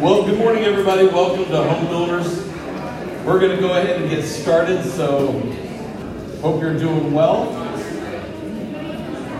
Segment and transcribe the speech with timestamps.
[0.00, 1.06] Well, good morning, everybody.
[1.08, 2.42] Welcome to Home Builders.
[3.26, 5.32] We're going to go ahead and get started, so
[6.40, 7.52] hope you're doing well.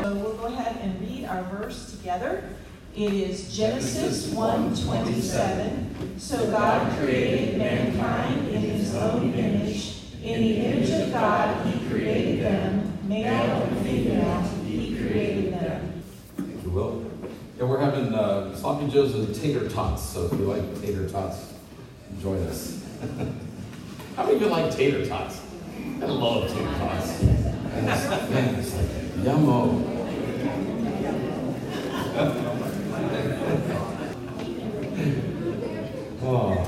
[0.02, 2.44] So we'll go ahead and read our verse together.
[2.94, 6.20] It is Genesis 1:27.
[6.20, 9.94] So God created mankind in his own image.
[10.22, 12.98] In the image of God he created them.
[13.08, 16.02] Male and female he created them.
[16.36, 17.09] Thank you, Will.
[17.60, 21.52] Yeah, we're having uh, sloppy joes and tater tots, so if you like tater tots,
[22.22, 22.82] join us.
[24.16, 25.42] How many of you like tater tots?
[26.00, 27.22] I love tater tots.
[27.22, 28.86] Man, it's like
[29.26, 29.84] yummo.
[36.22, 36.66] oh.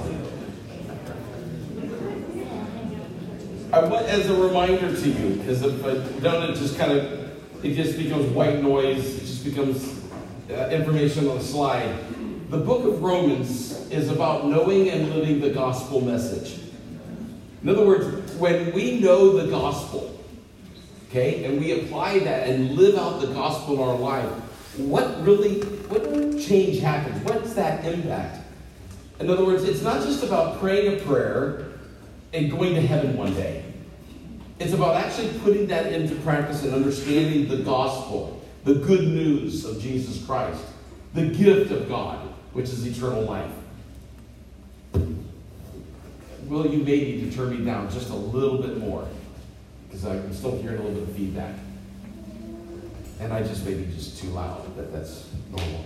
[3.72, 7.64] I want, as a reminder to you, because if I don't, it just kind of,
[7.64, 9.16] it just becomes white noise.
[9.16, 10.01] It just becomes
[10.54, 11.94] uh, information on the slide.
[12.50, 16.60] The book of Romans is about knowing and living the gospel message.
[17.62, 20.18] In other words, when we know the gospel,
[21.08, 24.28] okay, and we apply that and live out the gospel in our life,
[24.78, 26.02] what really, what
[26.40, 27.22] change happens?
[27.24, 28.40] What's that impact?
[29.20, 31.68] In other words, it's not just about praying a prayer
[32.32, 33.64] and going to heaven one day.
[34.58, 38.21] It's about actually putting that into practice and understanding the gospel,
[38.64, 40.62] the good news of Jesus Christ,
[41.14, 42.18] the gift of God,
[42.52, 43.50] which is eternal life.
[46.46, 49.08] Will you maybe to turn me down just a little bit more?
[49.88, 51.54] Because I'm still hearing a little bit of feedback.
[53.20, 55.84] And I just may be just too loud, but that's normal.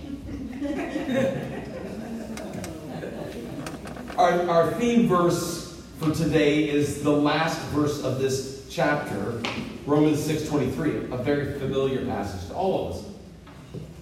[4.17, 9.41] our, our theme verse for today is the last verse of this chapter,
[9.87, 13.05] Romans 6.23, a very familiar passage to all of us.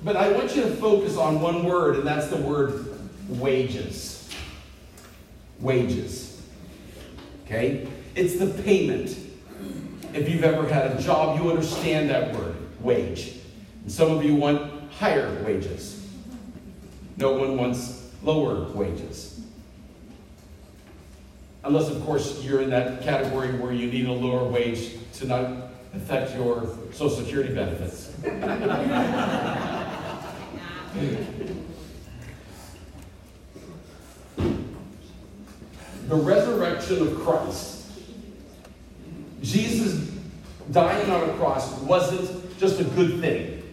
[0.03, 2.97] But I want you to focus on one word, and that's the word
[3.29, 4.27] wages.
[5.59, 6.41] Wages.
[7.45, 7.87] Okay?
[8.15, 9.15] It's the payment.
[10.15, 13.33] If you've ever had a job, you understand that word, wage.
[13.83, 16.03] And some of you want higher wages.
[17.17, 19.39] No one wants lower wages.
[21.63, 25.64] Unless, of course, you're in that category where you need a lower wage to not
[25.95, 28.07] affect your Social Security benefits.
[36.07, 37.89] the resurrection of Christ,
[39.41, 40.11] Jesus
[40.71, 43.63] dying on a cross wasn't just a good thing,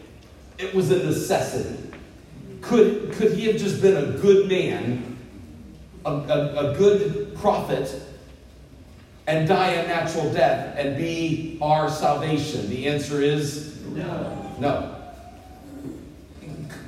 [0.58, 1.78] it was a necessity.
[2.60, 5.18] Could, could he have just been a good man,
[6.04, 7.92] a, a, a good prophet,
[9.32, 12.68] and die a natural death and be our salvation?
[12.68, 14.54] The answer is no.
[14.58, 14.94] No.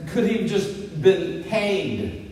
[0.09, 2.31] Could he have just been hanged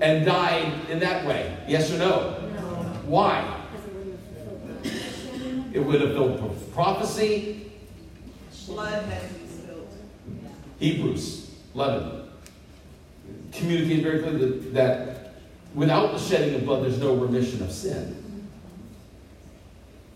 [0.00, 1.56] and died in that way?
[1.66, 2.38] Yes or no?
[2.54, 2.60] No.
[3.06, 3.60] Why?
[5.72, 7.72] It would have fulfilled prophecy.
[8.66, 9.88] Blood has been spilled.
[10.78, 12.28] Hebrews 11
[13.50, 15.11] communicates very clearly that, that
[15.74, 18.18] without the shedding of blood, there's no remission of sin.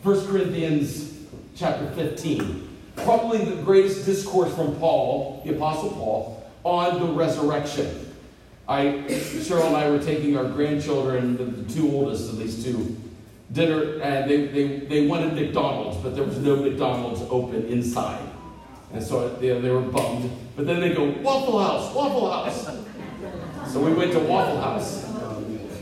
[0.03, 1.15] 1 Corinthians
[1.57, 8.15] chapter 15, probably the greatest discourse from Paul, the Apostle Paul, on the resurrection.
[8.69, 12.97] I, Cheryl and I were taking our grandchildren, the, the two oldest of these two,
[13.53, 18.23] dinner, and they, they, they wanted McDonald's, but there was no McDonald's open inside.
[18.93, 20.31] And so they, they were bummed.
[20.57, 23.73] But then they go, Waffle House, Waffle House.
[23.73, 25.16] So we went to Waffle House.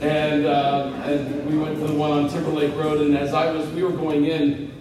[0.00, 3.00] And, uh, and we went to the one on Timberlake Road.
[3.00, 4.72] And as I was, we were going in,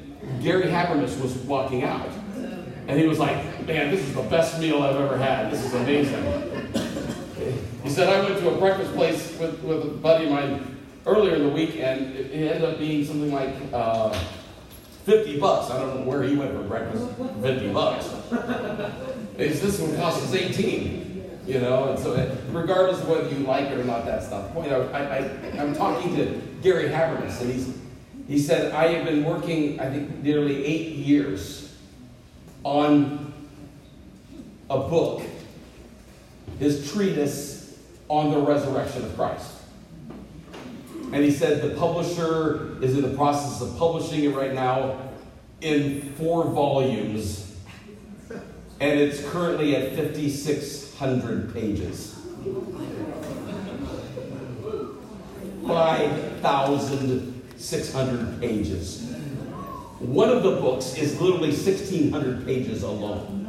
[0.42, 2.10] Gary Habermas was walking out.
[2.88, 5.52] And he was like, man, this is the best meal I've ever had.
[5.52, 6.24] This is amazing.
[7.84, 11.36] He said, I went to a breakfast place with, with a buddy of mine earlier
[11.36, 14.10] in the week, and it, it ended up being something like uh,
[15.06, 15.70] 50 bucks.
[15.70, 17.06] I don't know where he went for breakfast,
[17.42, 18.10] 50 bucks.
[19.36, 21.13] This one costs us 18,
[21.46, 24.56] you know, and so uh, regardless of whether you like it or not, that's not.
[24.56, 25.30] I,
[25.60, 27.78] I'm talking to Gary Habermas, and he's,
[28.28, 31.76] he said, I have been working, I think, nearly eight years
[32.64, 33.34] on
[34.70, 35.22] a book,
[36.60, 39.52] his treatise on the resurrection of Christ.
[41.12, 45.00] And he said the publisher is in the process of publishing it right now
[45.62, 47.56] in four volumes.
[48.80, 49.96] And it's currently at
[51.04, 52.16] 5,600 pages.
[55.68, 59.02] 5,600 pages.
[60.00, 63.42] One of the books is literally 1,600 pages alone.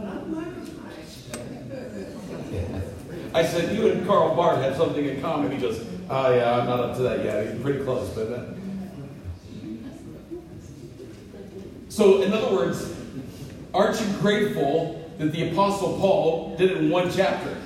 [3.33, 5.53] I said, You and Karl Barth have something in common.
[5.53, 5.81] He goes,
[6.11, 7.53] Oh, yeah, I'm not up to that yet.
[7.53, 8.33] He's pretty close, but.
[8.33, 8.47] Uh...
[11.89, 12.93] So, in other words,
[13.73, 17.57] aren't you grateful that the Apostle Paul did it in one chapter?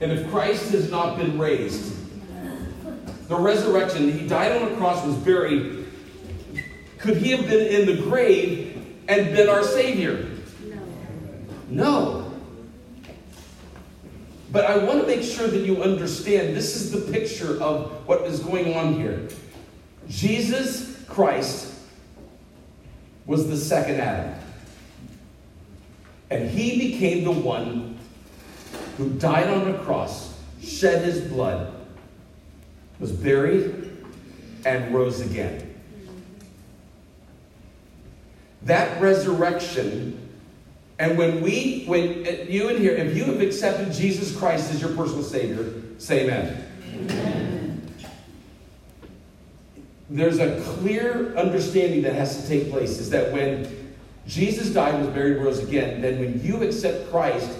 [0.00, 1.94] and if Christ has not been raised,
[3.28, 5.86] the resurrection, he died on a cross, was buried.
[6.98, 10.26] Could he have been in the grave and been our Savior?
[10.64, 10.80] No.
[11.70, 12.32] No.
[14.50, 18.22] But I want to make sure that you understand this is the picture of what
[18.22, 19.28] is going on here.
[20.08, 21.74] Jesus Christ
[23.26, 24.34] was the second Adam.
[26.30, 27.98] And he became the one
[28.96, 31.72] who died on the cross, shed his blood,
[32.98, 33.90] was buried,
[34.64, 35.66] and rose again.
[38.62, 40.28] That resurrection,
[40.98, 44.80] and when we, when uh, you in here, if you have accepted Jesus Christ as
[44.80, 46.66] your personal Savior, say amen.
[46.92, 47.39] amen.
[50.10, 53.94] There's a clear understanding that has to take place is that when
[54.26, 57.50] Jesus died, and was buried, and rose again, then when you accept Christ,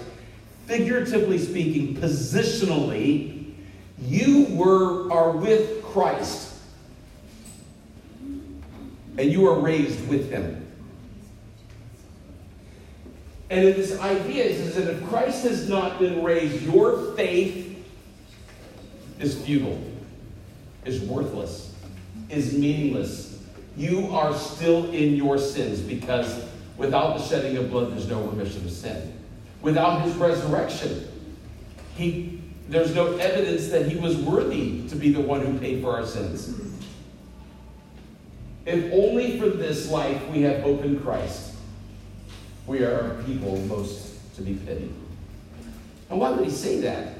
[0.67, 3.53] figuratively speaking, positionally,
[4.01, 6.53] you were are with Christ.
[9.17, 10.65] And you are raised with him.
[13.49, 17.85] And this idea is that if Christ has not been raised, your faith
[19.19, 19.81] is futile,
[20.85, 21.70] is worthless,
[22.31, 23.39] is meaningless.
[23.77, 26.45] You are still in your sins because
[26.77, 29.13] without the shedding of blood, there's no remission of sin.
[29.61, 31.07] Without his resurrection,
[31.95, 35.95] he, there's no evidence that he was worthy to be the one who paid for
[35.95, 36.57] our sins.
[38.65, 41.55] If only for this life we have hope in Christ,
[42.67, 44.93] we are a people most to be pitied.
[46.09, 47.13] And why would he say that?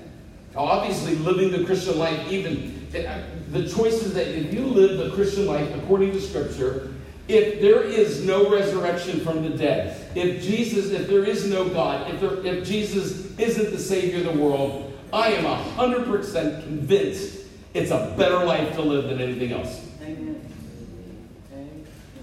[0.56, 5.74] Obviously, living the Christian life, even the choices that if you live the Christian life
[5.76, 6.94] according to Scripture,
[7.28, 12.14] if there is no resurrection from the dead, if Jesus, if there is no God,
[12.14, 15.46] if, there, if Jesus isn't the Savior of the world, I am
[15.76, 19.88] 100% convinced it's a better life to live than anything else.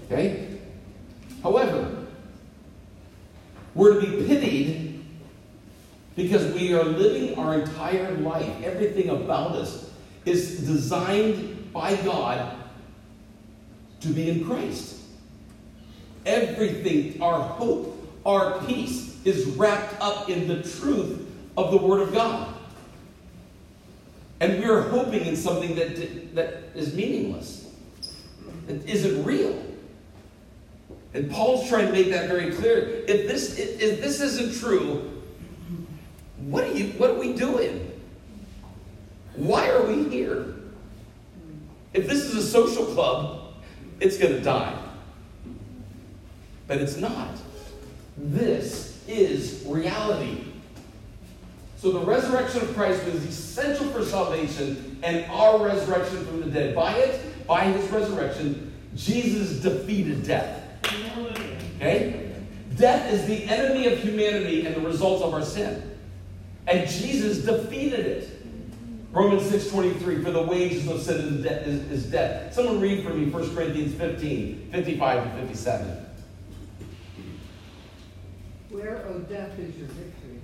[0.05, 0.59] Okay?
[1.41, 2.05] However,
[3.73, 5.05] we're to be pitied
[6.15, 8.63] because we are living our entire life.
[8.63, 9.88] Everything about us
[10.29, 12.55] is designed by God
[14.01, 14.97] to be in Christ.
[16.25, 17.95] Everything, our hope,
[18.25, 21.27] our peace, is wrapped up in the truth
[21.57, 22.55] of the Word of God.
[24.39, 27.69] And we're hoping in something that, that is meaningless,
[28.67, 29.61] that isn't real.
[31.13, 33.03] And Paul's trying to make that very clear.
[33.07, 35.21] If this, if this isn't true,
[36.37, 37.98] what are, you, what are we doing?
[39.35, 40.55] Why are we here?
[41.93, 43.53] If this is a social club,
[43.99, 44.77] it's going to die.
[46.67, 47.29] But it's not.
[48.17, 50.45] This is reality.
[51.77, 56.75] So the resurrection of Christ was essential for salvation and our resurrection from the dead.
[56.75, 60.61] By it, by his resurrection, Jesus defeated death.
[61.77, 62.33] Okay?
[62.75, 65.97] Death is the enemy of humanity and the result of our sin.
[66.67, 68.38] And Jesus defeated it.
[69.11, 72.53] Romans 6.23, for the wages of sin is, death.
[72.53, 76.05] Someone read for me 1 Corinthians 15, 55 to 57.
[78.69, 80.39] Where, O death, is your victory?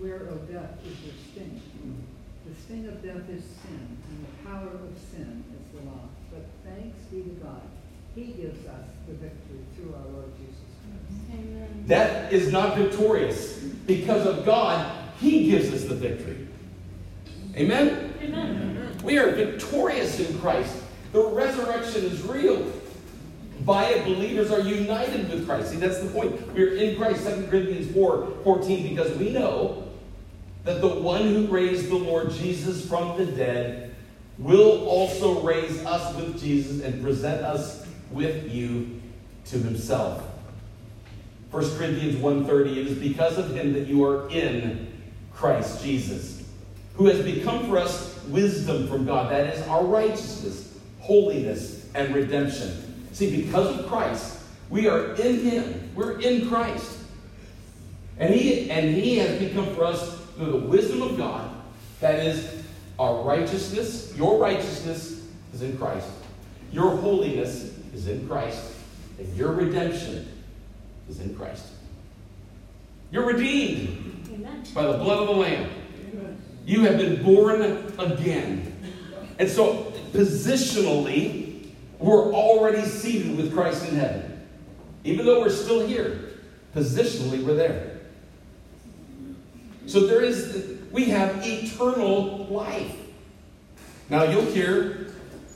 [0.00, 1.60] Where, O death, is your sting?
[2.46, 6.08] The sting of death is sin, and the power of sin is the law.
[6.32, 7.62] But thanks be to God.
[8.16, 11.40] He gives us the victory through our Lord Jesus Christ.
[11.40, 11.84] Amen.
[11.86, 13.58] Death is not victorious.
[13.86, 16.48] Because of God, He gives us the victory.
[17.56, 18.14] Amen?
[18.22, 18.96] Amen.
[19.02, 20.76] We are victorious in Christ.
[21.12, 22.72] The resurrection is real
[23.60, 25.70] by it, believers are united with Christ.
[25.70, 26.52] See, that's the point.
[26.52, 29.88] We're in Christ, 2 Corinthians 4 14, because we know
[30.64, 33.94] that the one who raised the Lord Jesus from the dead
[34.38, 39.00] will also raise us with Jesus and present us with you
[39.46, 40.22] to himself.
[41.50, 44.88] 1 Corinthians 1:30 it is because of him that you are in
[45.32, 46.33] Christ Jesus
[46.94, 52.84] who has become for us wisdom from God that is our righteousness holiness and redemption
[53.14, 55.92] See, because of Christ, we are in Him.
[55.94, 56.98] We're in Christ.
[58.18, 61.48] And He and He has become for us through the wisdom of God,
[62.00, 62.64] that is
[62.98, 64.12] our righteousness.
[64.16, 65.22] Your righteousness
[65.52, 66.08] is in Christ.
[66.72, 68.72] Your holiness is in Christ.
[69.20, 70.28] And your redemption
[71.08, 71.66] is in Christ.
[73.12, 74.64] You're redeemed Amen.
[74.74, 75.70] by the blood of the Lamb.
[76.66, 77.62] You have been born
[77.98, 78.70] again.
[79.38, 81.68] And so, positionally,
[81.98, 84.46] we're already seated with Christ in heaven.
[85.04, 86.30] Even though we're still here,
[86.74, 88.00] positionally, we're there.
[89.86, 92.96] So, there is, we have eternal life.
[94.08, 95.12] Now, you'll hear,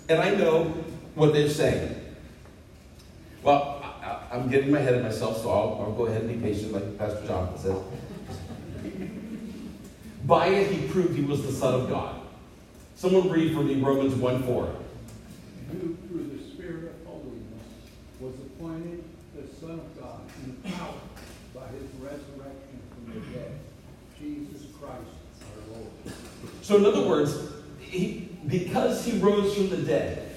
[0.09, 0.65] and I know
[1.15, 1.95] what they're saying.
[3.43, 6.53] Well, I, am getting my head of myself, so I'll, I'll go ahead and be
[6.53, 9.15] patient, like Pastor Jonathan says.
[10.29, 12.21] By it he proved he was the Son of God.
[12.97, 14.77] Someone read for me Romans 1 4.
[15.73, 17.65] Who through the Spirit of holiness
[18.21, 19.05] was appointed
[19.35, 20.95] the Son of God in power
[21.55, 23.59] by his resurrection from the dead,
[24.21, 25.01] Jesus Christ
[25.41, 26.15] our Lord.
[26.61, 27.35] So, in other words,
[27.81, 30.31] he, because he rose from the dead,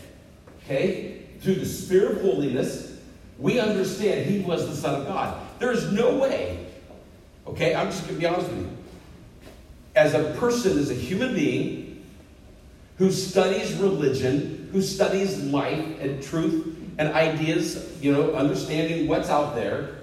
[0.64, 2.98] okay, through the Spirit of holiness,
[3.38, 5.38] we understand he was the Son of God.
[5.60, 6.66] There's no way,
[7.46, 8.78] okay, I'm just going to be honest with you.
[9.96, 12.06] As a person, as a human being
[12.98, 19.56] who studies religion, who studies life and truth and ideas, you know, understanding what's out
[19.56, 19.98] there,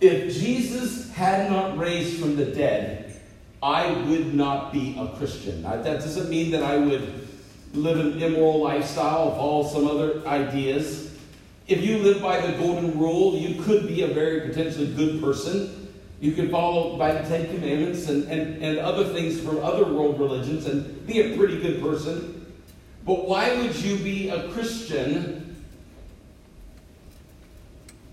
[0.00, 3.20] if Jesus had not raised from the dead,
[3.62, 5.62] I would not be a Christian.
[5.62, 7.28] That doesn't mean that I would
[7.74, 11.16] live an immoral lifestyle, follow some other ideas.
[11.68, 15.81] If you live by the golden rule, you could be a very potentially good person.
[16.22, 20.20] You could follow by the Ten Commandments and, and, and other things from other world
[20.20, 22.46] religions and be a pretty good person.
[23.04, 25.64] But why would you be a Christian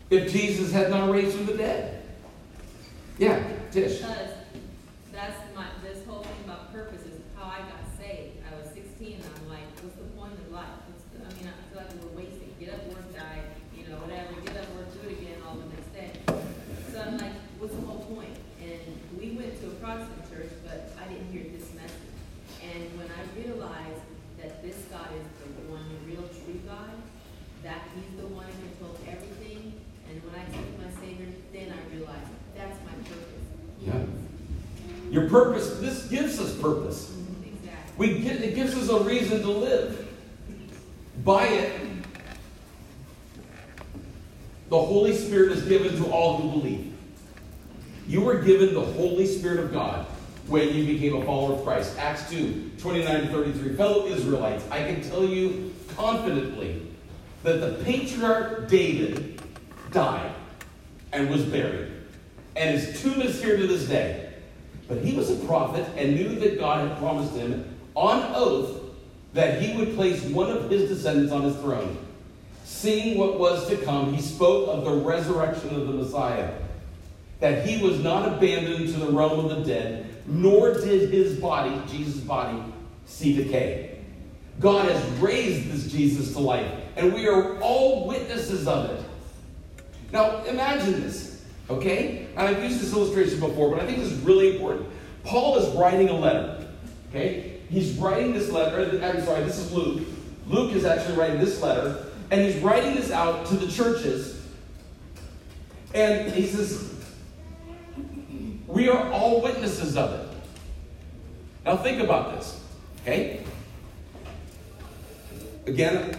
[0.10, 2.01] if Jesus had not raised from the dead?
[3.20, 4.00] Yeah, Tish.
[4.00, 4.32] Because
[5.13, 8.42] that's my, this whole thing about purpose is how I got saved.
[8.42, 10.66] I was sixteen, and I'm like, what's the point of life?
[11.13, 12.56] I mean, I feel like we're wasting.
[12.60, 13.44] Get up, work, die,
[13.78, 14.34] you know, whatever.
[14.42, 16.10] Get up, work, do it again all the next day.
[16.92, 18.34] So I'm like, what's the whole point?
[18.63, 18.82] And
[19.20, 22.10] we went to a Protestant church, but I didn't hear this message.
[22.66, 22.98] And
[23.46, 24.01] realized
[24.41, 26.91] that this God is the one, the real true God,
[27.63, 29.74] that He's the one who controls everything,
[30.10, 33.46] and when I accepted my Savior, then I realized that's my purpose.
[33.81, 34.03] Yeah.
[35.12, 37.15] Your purpose, this gives us purpose.
[37.43, 38.13] Exactly.
[38.13, 40.08] We get, it gives us a reason to live.
[41.24, 41.81] By it,
[44.69, 46.93] the Holy Spirit is given to all who believe.
[48.08, 50.05] You were given the Holy Spirit of God
[50.50, 51.98] when you became a follower of Christ.
[51.98, 53.75] Acts 2 29 to 33.
[53.75, 56.88] Fellow Israelites, I can tell you confidently
[57.44, 59.41] that the patriarch David
[59.91, 60.34] died
[61.12, 61.91] and was buried,
[62.56, 64.34] and his tomb is here to this day.
[64.88, 68.79] But he was a prophet and knew that God had promised him on oath
[69.34, 71.98] that he would place one of his descendants on his throne.
[72.63, 76.51] Seeing what was to come, he spoke of the resurrection of the Messiah,
[77.39, 81.81] that he was not abandoned to the realm of the dead, nor did his body,
[81.88, 82.62] Jesus' body,
[83.05, 84.00] see decay.
[84.59, 89.05] God has raised this Jesus to life, and we are all witnesses of it.
[90.12, 92.27] Now, imagine this, okay?
[92.36, 94.88] And I've used this illustration before, but I think this is really important.
[95.24, 96.67] Paul is writing a letter,
[97.09, 97.62] okay?
[97.69, 100.05] He's writing this letter, I'm sorry, this is Luke.
[100.48, 104.45] Luke is actually writing this letter, and he's writing this out to the churches.
[105.93, 106.93] And he says,
[108.70, 110.28] We are all witnesses of it.
[111.66, 112.64] Now, think about this,
[113.02, 113.44] okay?
[115.66, 116.16] Again,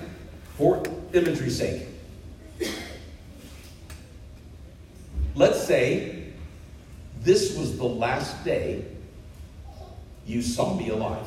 [0.57, 1.87] for imagery's sake.
[5.37, 6.33] Let's say
[7.23, 8.85] this was the last day
[10.27, 11.27] you saw me alive.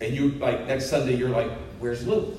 [0.00, 2.36] And you like next Sunday, you're like, where's Luke?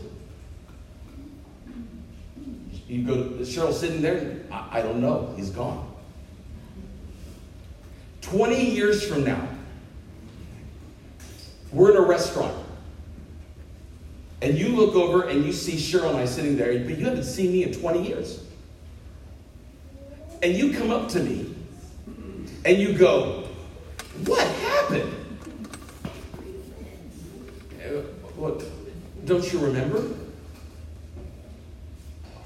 [2.88, 5.92] You go to Cheryl sitting there, I, I don't know, he's gone.
[8.22, 9.48] 20 years from now,
[11.72, 12.56] we're in a restaurant.
[14.42, 17.24] And you look over and you see Cheryl and I sitting there, but you haven't
[17.24, 18.44] seen me in 20 years.
[20.44, 21.56] And you come up to me
[22.66, 23.48] and you go,
[24.26, 25.14] What happened?
[27.84, 28.02] Uh,
[28.36, 28.64] What?
[29.26, 30.04] Don't you remember?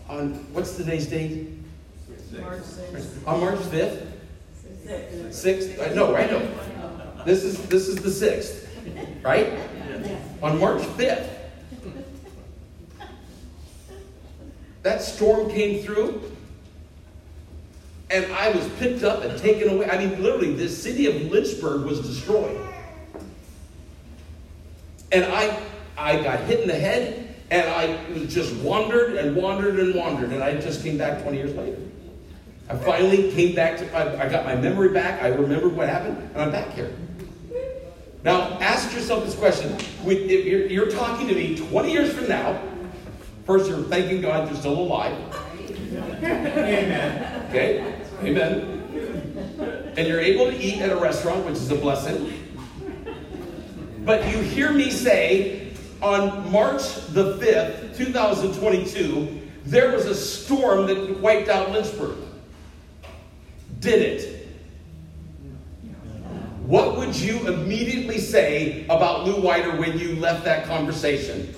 [0.10, 1.50] On what's today's date?
[2.42, 3.28] March sixth.
[3.28, 4.08] On March 5th?
[4.86, 5.92] 6th?
[5.92, 7.24] I know, I know.
[7.25, 9.54] This is this is the 6th, right?
[10.42, 11.30] On March 5th.
[14.82, 16.24] That storm came through,
[18.10, 19.89] and I was picked up and taken away.
[19.89, 22.60] I mean, literally, the city of Lynchburg was destroyed.
[25.12, 25.60] And I,
[25.98, 30.44] I got hit in the head, And I just wandered and wandered and wandered, and
[30.44, 31.79] I just came back 20 years later.
[32.70, 36.41] I finally came back to, I, got my memory back, I remembered what happened, and
[36.41, 36.96] I'm back here.
[38.24, 39.75] Now, ask yourself this question.
[40.06, 42.62] If you're, you're talking to me 20 years from now,
[43.46, 45.18] first you're thanking God you're still alive.
[46.22, 47.46] Amen.
[47.50, 47.96] Okay?
[48.22, 49.94] Amen.
[49.98, 52.32] And you're able to eat at a restaurant, which is a blessing.
[54.06, 55.59] But you hear me say
[56.01, 62.18] on March the 5th, 2022, there was a storm that wiped out Lynchburg.
[63.79, 64.48] Did it?
[66.65, 71.56] What would you immediately say about Lou Whiter when you left that conversation?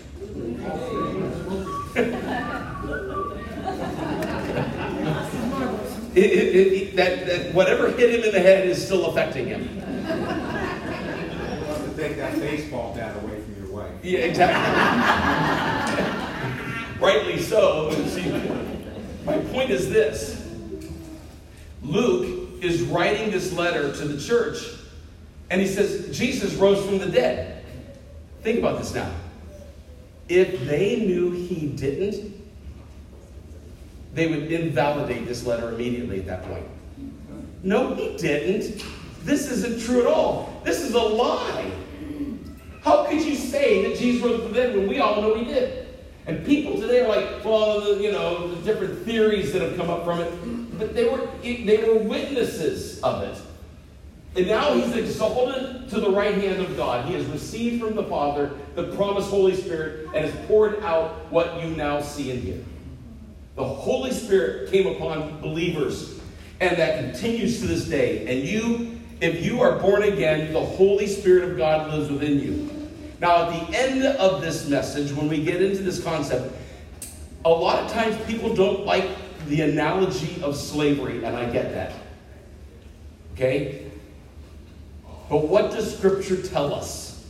[6.14, 9.64] It, it, it, that, that whatever hit him in the head is still affecting him.
[11.96, 13.41] Take that baseball bat away.
[14.04, 14.62] Yeah, exactly.
[17.00, 17.92] Rightly so.
[18.08, 18.32] See,
[19.26, 20.48] my point is this
[21.84, 24.58] Luke is writing this letter to the church,
[25.50, 27.64] and he says, Jesus rose from the dead.
[28.42, 29.12] Think about this now.
[30.30, 32.34] If they knew he didn't,
[34.14, 36.66] they would invalidate this letter immediately at that point.
[37.64, 38.84] No, he didn't.
[39.24, 40.62] This isn't true at all.
[40.64, 41.72] This is a lie.
[42.82, 45.46] How could you say that Jesus rose from the dead when we all know he
[45.46, 45.88] did?
[46.26, 50.06] And people today are like, well, you know, the different theories that have come up
[50.06, 53.42] from it, but they were they were witnesses of it.
[54.36, 57.06] And now he's exalted to the right hand of God.
[57.06, 61.62] He has received from the Father the promised Holy Spirit and has poured out what
[61.62, 62.64] you now see and hear.
[63.58, 66.22] The Holy Spirit came upon believers,
[66.62, 68.26] and that continues to this day.
[68.28, 72.90] And you, if you are born again, the Holy Spirit of God lives within you.
[73.20, 76.56] Now, at the end of this message, when we get into this concept,
[77.46, 79.08] a lot of times people don't like
[79.48, 81.94] the analogy of slavery, and I get that.
[83.34, 83.92] Okay?
[85.30, 87.26] But what does Scripture tell us?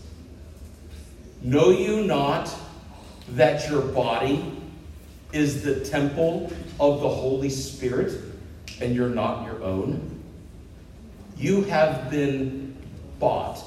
[1.41, 2.53] Know you not
[3.31, 4.59] that your body
[5.33, 8.19] is the temple of the Holy Spirit
[8.79, 10.10] and you're not your own?
[11.41, 12.77] You have been
[13.17, 13.59] bought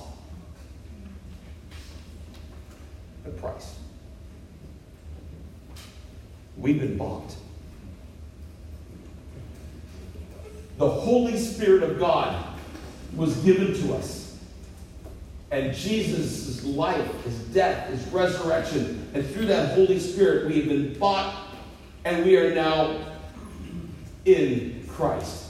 [3.27, 3.75] a price.
[6.57, 7.35] We've been bought.
[10.79, 12.47] The Holy Spirit of God
[13.17, 14.39] was given to us.
[15.51, 20.97] And Jesus' life, his death, his resurrection, and through that Holy Spirit, we have been
[20.97, 21.35] bought
[22.05, 23.05] and we are now
[24.25, 25.44] in Christ.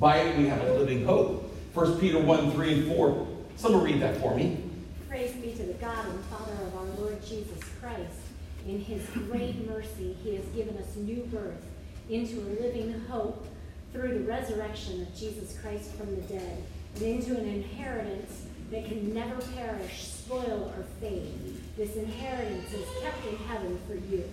[0.00, 1.52] By it, we have a living hope.
[1.74, 3.26] 1 Peter 1 3 and 4.
[3.56, 4.62] Someone read that for me.
[5.08, 8.20] Praise be to the God and Father of our Lord Jesus Christ.
[8.68, 11.64] In his great mercy, he has given us new birth
[12.08, 13.46] into a living hope
[13.92, 16.62] through the resurrection of Jesus Christ from the dead,
[16.94, 21.60] and into an inheritance that can never perish, spoil, or fade.
[21.76, 24.24] This inheritance is kept in heaven for you.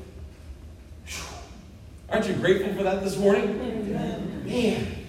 [2.09, 3.57] Aren't you grateful for that this morning?
[4.45, 5.04] Man,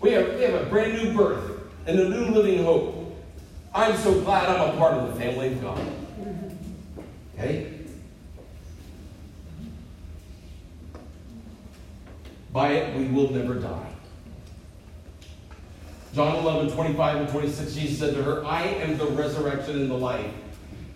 [0.00, 3.16] we have, we have a brand new birth and a new living hope.
[3.74, 5.80] I'm so glad I'm a part of the family of God.
[7.34, 7.74] Okay?
[12.52, 13.86] By it, we will never die.
[16.14, 19.94] John 11, 25 and 26, Jesus said to her, I am the resurrection and the
[19.94, 20.32] life.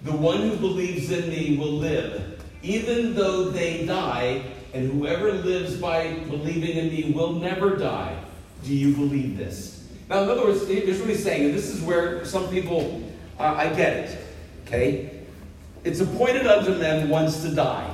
[0.04, 4.42] The one who believes in me will live, even though they die,
[4.74, 8.16] and whoever lives by believing in me will never die.
[8.64, 9.86] Do you believe this?
[10.08, 13.02] Now, in other words, here's what he's saying, and this is where some people,
[13.38, 14.18] uh, I get it,
[14.66, 15.22] okay?
[15.84, 17.92] It's appointed unto men once to die,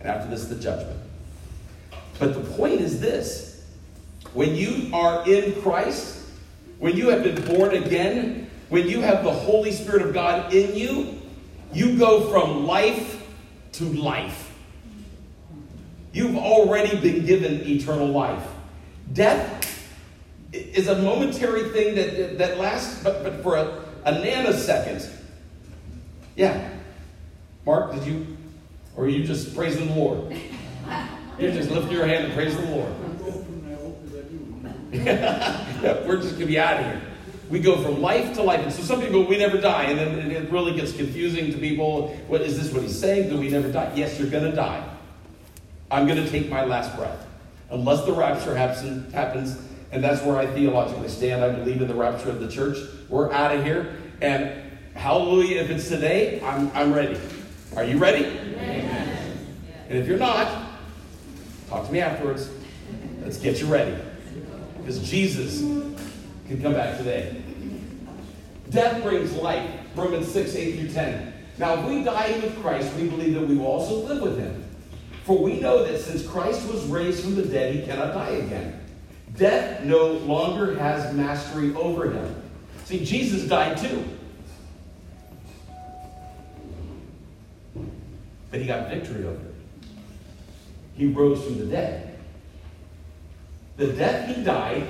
[0.00, 1.00] and after this, the judgment.
[2.18, 3.64] But the point is this
[4.32, 6.24] when you are in Christ,
[6.78, 10.76] when you have been born again, when you have the Holy Spirit of God in
[10.76, 11.20] you,
[11.72, 13.22] you go from life
[13.72, 14.52] to life.
[16.12, 18.46] You've already been given eternal life.
[19.14, 19.88] Death
[20.52, 25.08] is a momentary thing that, that lasts, but, but for a, a nanosecond.
[26.36, 26.70] Yeah.
[27.64, 28.36] Mark, did you,
[28.96, 30.36] or are you just praising the Lord?
[31.38, 32.92] You're just lifting your hand and praise the Lord.
[34.92, 37.00] yeah, we're just going to be out of here.
[37.50, 38.60] We go from life to life.
[38.60, 39.84] And so some people, we never die.
[39.84, 42.08] And then it really gets confusing to people.
[42.28, 43.28] What is this what he's saying?
[43.28, 43.92] Do we never die?
[43.94, 44.88] Yes, you're going to die.
[45.90, 47.26] I'm going to take my last breath.
[47.74, 49.60] Unless the rapture happens, happens,
[49.92, 51.44] and that's where I theologically stand.
[51.44, 52.78] I believe in the rapture of the church.
[53.08, 53.96] We're out of here.
[54.22, 55.62] And Hallelujah.
[55.62, 57.20] If it's today, I'm, I'm ready.
[57.76, 58.24] Are you ready?
[58.24, 60.48] And if you're not,
[61.68, 62.48] talk to me afterwards.
[63.22, 63.96] Let's get you ready.
[64.78, 67.42] Because Jesus can come back today.
[68.70, 69.68] Death brings life.
[69.94, 71.34] Romans 6, 8 through 10.
[71.58, 74.63] Now, if we die with Christ, we believe that we will also live with him.
[75.24, 78.78] For we know that since Christ was raised from the dead, he cannot die again.
[79.36, 82.42] Death no longer has mastery over him.
[82.84, 84.04] See, Jesus died too.
[88.50, 89.54] But he got victory over it.
[90.94, 92.18] He rose from the dead.
[93.76, 94.86] The death he died,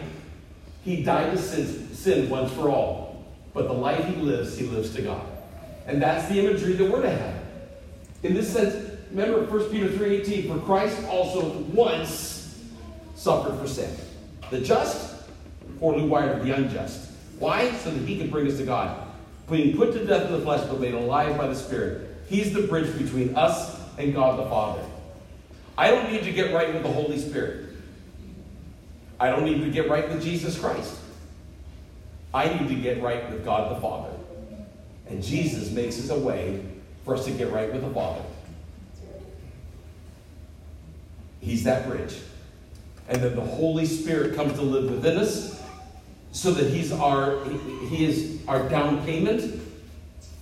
[0.84, 3.24] he died to sin, sin once for all.
[3.54, 5.24] But the life he lives, he lives to God.
[5.86, 7.42] And that's the imagery that we're to have.
[8.24, 12.59] In this sense, remember 1 Peter 3.18, for Christ also once
[13.14, 13.94] suffered for sin.
[14.50, 15.14] The just
[15.79, 17.11] for the wired the unjust.
[17.38, 17.70] Why?
[17.72, 19.07] So that he could bring us to God.
[19.50, 22.09] Being put to death in the flesh, but made alive by the Spirit.
[22.29, 24.83] He's the bridge between us and God the Father.
[25.77, 27.70] I don't need to get right with the Holy Spirit.
[29.20, 30.96] I don't need to get right with Jesus Christ.
[32.33, 34.11] I need to get right with God the Father.
[35.09, 36.64] And Jesus makes us a way
[37.05, 38.22] for us to get right with the Father.
[41.44, 42.16] He's that bridge.
[43.09, 45.62] And then the Holy Spirit comes to live within us
[46.33, 47.44] so that he's our
[47.90, 49.61] he is our down payment.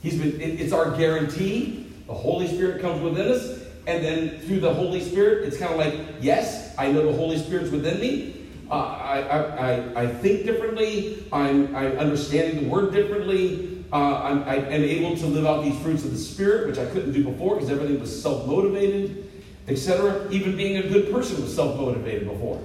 [0.01, 1.93] He's been it's our guarantee.
[2.07, 3.61] The Holy Spirit comes within us.
[3.87, 7.37] And then through the Holy Spirit, it's kind of like, yes, I know the Holy
[7.37, 8.37] Spirit's within me.
[8.71, 11.25] Uh, I, I, I, think differently.
[11.33, 13.85] I'm, I'm understanding the word differently.
[13.93, 16.87] Uh, I'm, I am able to live out these fruits of the Spirit, which I
[16.87, 19.29] couldn't do before because everything was self motivated,
[19.69, 20.29] etc.
[20.31, 22.63] Even being a good person was self motivated before.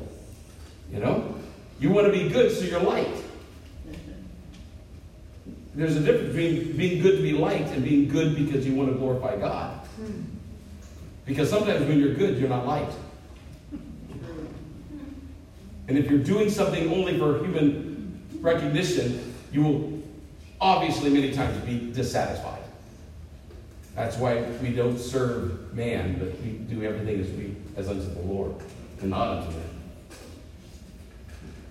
[0.91, 1.35] You know?
[1.79, 3.23] You want to be good so you're liked.
[5.75, 8.89] There's a difference between being good to be liked and being good because you want
[8.89, 9.79] to glorify God.
[11.25, 12.93] Because sometimes when you're good, you're not liked.
[15.87, 20.03] And if you're doing something only for human recognition, you will
[20.59, 22.56] obviously many times be dissatisfied.
[23.97, 28.21] That's why we don't serve man, but we do everything as we as unto the
[28.21, 28.53] Lord
[29.01, 29.69] and not unto man.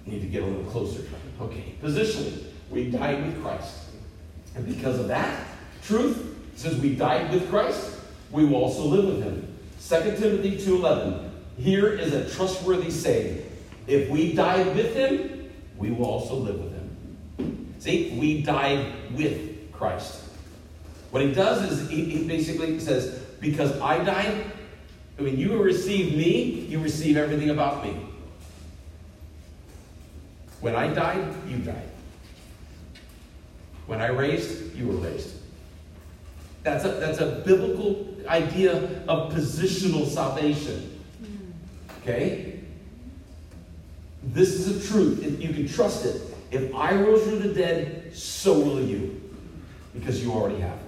[0.06, 1.04] Need to get a little closer.
[1.40, 3.78] Okay, positionally, we died with Christ.
[4.56, 5.46] And because of that
[5.82, 7.96] truth, since we died with Christ,
[8.32, 9.56] we will also live with him.
[9.88, 11.30] 2 Timothy 2.11.
[11.58, 13.48] Here is a trustworthy saying.
[13.86, 17.74] If we died with him, we will also live with him.
[17.78, 18.84] See, we died
[19.14, 20.25] with Christ.
[21.10, 24.44] What he does is he, he basically says, because I died,
[25.16, 27.96] when you receive me, you receive everything about me.
[30.60, 31.88] When I died, you died.
[33.86, 35.36] When I raised, you were raised.
[36.62, 41.00] That's a, that's a biblical idea of positional salvation.
[42.02, 42.60] Okay?
[44.24, 45.40] This is a truth.
[45.40, 46.20] You can trust it.
[46.50, 49.20] If I rose from the dead, so will you.
[49.94, 50.78] Because you already have.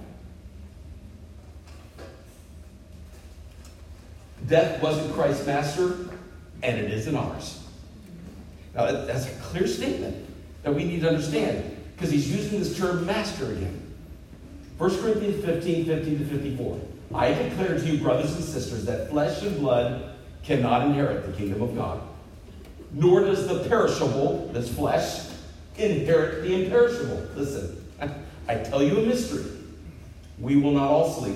[4.49, 5.95] Death wasn't Christ's master,
[6.63, 7.63] and it isn't ours.
[8.75, 10.25] Now, that's a clear statement
[10.63, 13.85] that we need to understand because he's using this term master again.
[14.77, 16.79] 1 Corinthians 15 15 to 54.
[17.13, 21.61] I declare to you, brothers and sisters, that flesh and blood cannot inherit the kingdom
[21.61, 22.01] of God,
[22.91, 25.27] nor does the perishable, this flesh,
[25.77, 27.21] inherit the imperishable.
[27.35, 27.83] Listen,
[28.47, 29.51] I tell you a mystery.
[30.39, 31.35] We will not all sleep,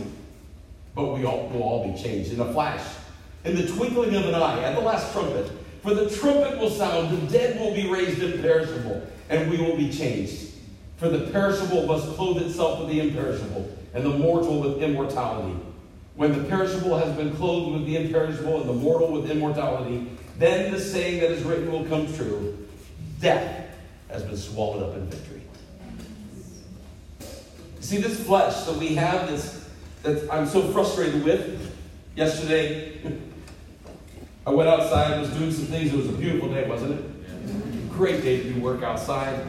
[0.95, 2.83] but we all, will all be changed in a flash,
[3.45, 5.51] in the twinkling of an eye, at the last trumpet.
[5.81, 9.91] For the trumpet will sound, the dead will be raised imperishable, and we will be
[9.91, 10.51] changed.
[10.97, 15.57] For the perishable must clothe itself with the imperishable, and the mortal with immortality.
[16.15, 20.71] When the perishable has been clothed with the imperishable, and the mortal with immortality, then
[20.71, 22.57] the saying that is written will come true
[23.19, 23.69] Death
[24.09, 25.41] has been swallowed up in victory.
[27.79, 29.63] See, this flesh that we have, this
[30.03, 31.73] that I'm so frustrated with.
[32.15, 33.01] Yesterday,
[34.45, 35.93] I went outside, and was doing some things.
[35.93, 37.89] It was a beautiful day, wasn't it?
[37.91, 39.45] Great day to do work outside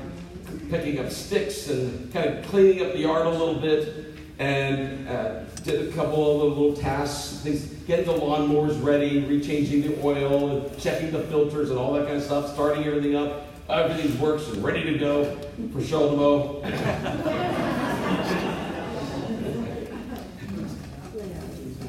[0.70, 5.40] picking up sticks and kind of cleaning up the yard a little bit and uh,
[5.62, 10.78] did a couple of little tasks, things, getting the lawnmowers ready, rechanging the oil, and
[10.78, 13.46] checking the filters and all that kind of stuff, starting everything up.
[13.68, 15.36] Everything works and ready to go
[15.72, 16.60] for show to mow.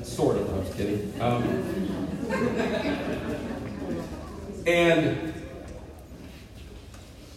[0.03, 1.13] sort of, I was kidding.
[1.19, 1.84] Um,
[4.67, 5.33] and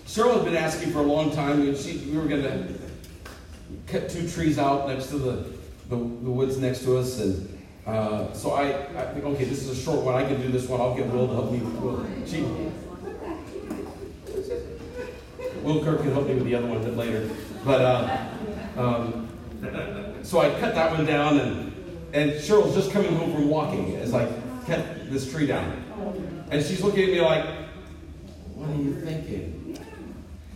[0.07, 1.77] Cheryl had been asking for a long time.
[1.77, 2.75] She, we were going to
[3.87, 5.33] cut two trees out next to the,
[5.89, 9.79] the, the woods next to us, and uh, so I, I think, okay, this is
[9.79, 10.15] a short one.
[10.15, 10.81] I can do this one.
[10.81, 11.59] I'll get Will to help me.
[11.59, 12.43] Will, she,
[15.63, 17.31] Will Kirk can help me with the other one a bit later.
[17.65, 18.27] But uh,
[18.77, 19.29] um,
[20.23, 21.73] so I cut that one down, and
[22.13, 24.27] and Cheryl's just coming home from walking as I
[24.69, 25.83] cut this tree down,
[26.51, 27.45] and she's looking at me like,
[28.55, 29.79] "What are you thinking?"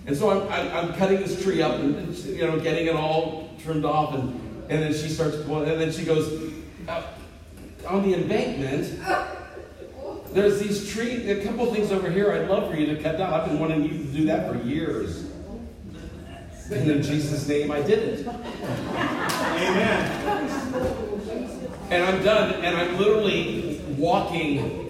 [0.07, 2.95] And so I'm, I'm, I'm cutting this tree up and, and, you know getting it
[2.95, 4.35] all trimmed off, and
[4.69, 6.53] and then she starts, and then she goes,
[6.89, 7.03] uh,
[7.87, 9.01] on the embankment.
[10.33, 13.35] There's these trees, a couple things over here I'd love for you to cut down.
[13.35, 15.31] I've been wanting you to do that for years.
[16.71, 18.27] And in Jesus' name, I did it.
[19.67, 20.11] Amen.
[21.91, 23.72] And I'm done, and I'm literally
[24.03, 24.89] walking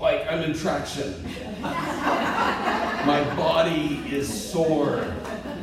[0.00, 1.24] like I'm in traction.
[1.62, 5.04] My body is sore,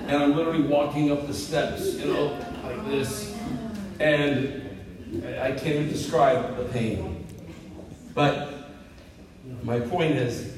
[0.08, 3.36] and I'm literally walking up the steps, you know, like this.
[4.00, 4.64] And
[5.42, 7.28] I can't even describe the pain.
[8.14, 8.54] But
[9.64, 10.56] my point is,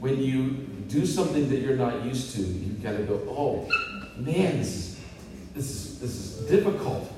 [0.00, 0.50] when you
[0.88, 3.68] do something that you're not used to, you've got to go, oh,
[4.16, 5.00] man, this is,
[5.54, 7.11] this is, this is difficult.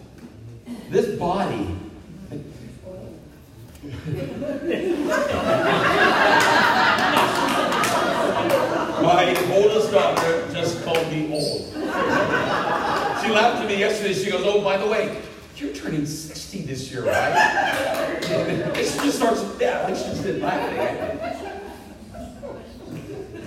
[0.90, 1.68] This body.
[9.02, 11.72] My oldest daughter just called me old.
[11.72, 14.14] She laughed at me yesterday.
[14.14, 15.20] She goes, Oh, by the way,
[15.56, 17.32] you're turning 60 this year, right?
[18.24, 21.44] And she just starts, yeah, like she just did laughing.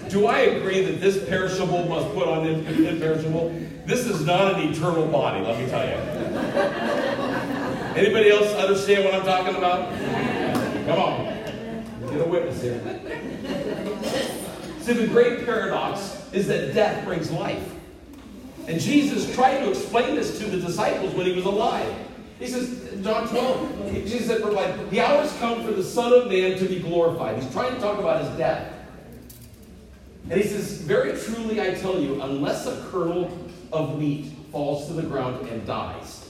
[0.10, 3.54] Do I agree that this perishable must put on imperishable?
[3.86, 5.96] This is not an eternal body, let me tell you.
[7.98, 9.90] Anybody else understand what I'm talking about?
[10.86, 11.26] Come on.
[12.12, 12.80] Get a witness here.
[14.82, 17.74] See, the great paradox is that death brings life.
[18.68, 21.92] And Jesus tried to explain this to the disciples when he was alive.
[22.38, 26.56] He says, John 12, Jesus said, like, the hour's come for the Son of Man
[26.60, 27.42] to be glorified.
[27.42, 28.74] He's trying to talk about his death.
[30.30, 33.32] And he says, Very truly I tell you, unless a kernel
[33.72, 36.27] of wheat falls to the ground and dies,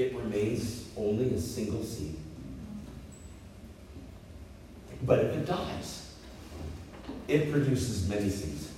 [0.00, 2.16] it remains only a single seed.
[5.02, 6.14] But if it dies,
[7.28, 8.70] it produces many seeds.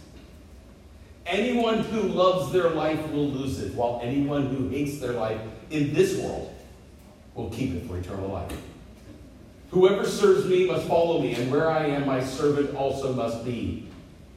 [1.24, 5.94] Anyone who loves their life will lose it, while anyone who hates their life in
[5.94, 6.52] this world
[7.35, 8.52] will keep it for eternal life.
[9.70, 13.88] Whoever serves me must follow me, and where I am, my servant also must be.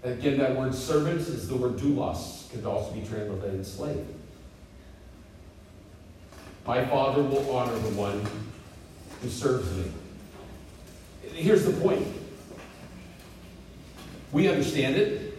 [0.03, 4.05] Again, that word servant is the word doulos, could also be translated slave.
[6.65, 8.25] My Father will honor the one
[9.21, 9.91] who serves me.
[11.33, 12.07] Here's the point.
[14.31, 15.37] We understand it.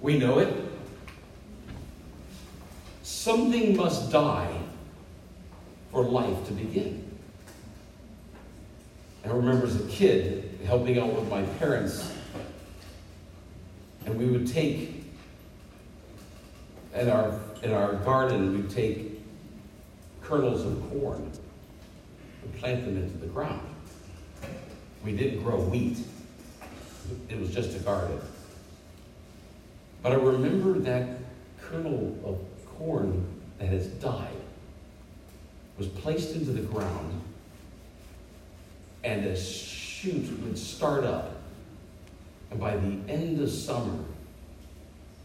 [0.00, 0.52] We know it.
[3.02, 4.58] Something must die
[5.92, 7.02] for life to begin.
[9.24, 12.12] I remember as a kid helping out with my parents,
[14.04, 15.04] and we would take
[16.94, 19.13] in our in our garden we'd take
[20.24, 21.30] kernels of corn
[22.42, 23.60] and plant them into the ground.
[25.04, 25.98] We didn't grow wheat.
[27.28, 28.18] It was just a garden.
[30.02, 31.18] But I remember that
[31.60, 32.38] kernel of
[32.78, 33.26] corn
[33.58, 34.28] that has died
[35.78, 37.20] was placed into the ground
[39.02, 41.36] and a shoot would start up.
[42.50, 43.98] And by the end of summer,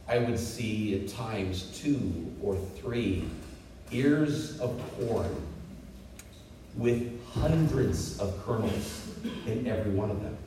[0.08, 3.26] I would see at times two or three
[3.92, 5.36] ears of corn
[6.76, 9.08] with hundreds of kernels
[9.46, 10.38] in every one of them.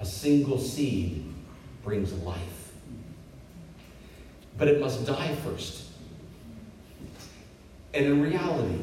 [0.00, 1.24] A single seed
[1.82, 2.72] brings life.
[4.56, 5.88] But it must die first.
[7.92, 8.80] And in reality,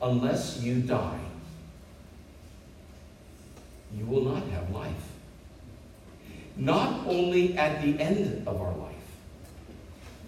[0.00, 1.20] unless you die,
[3.94, 4.92] you will not have life.
[6.56, 8.87] Not only at the end of our life,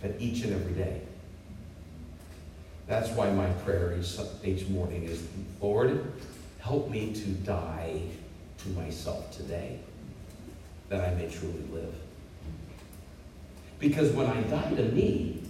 [0.01, 1.03] but each and every day.
[2.87, 3.97] That's why my prayer
[4.45, 5.23] each morning is
[5.61, 6.13] Lord,
[6.59, 8.01] help me to die
[8.59, 9.79] to myself today,
[10.89, 11.95] that I may truly live.
[13.79, 15.43] Because when I die to me,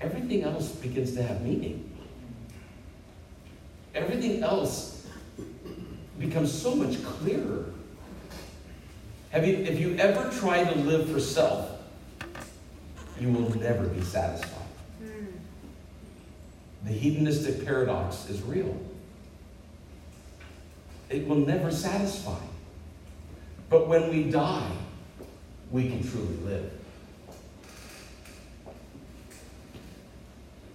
[0.00, 1.84] everything else begins to have meaning.
[3.94, 5.06] Everything else
[6.18, 7.66] becomes so much clearer.
[9.30, 11.77] Have you, if you ever tried to live for self,
[13.20, 14.66] you will never be satisfied.
[15.00, 15.26] Hmm.
[16.84, 18.78] The hedonistic paradox is real.
[21.10, 22.38] It will never satisfy.
[23.70, 24.70] But when we die,
[25.70, 26.72] we can truly live.